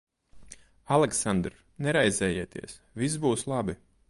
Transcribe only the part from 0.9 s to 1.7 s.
Aleksandr,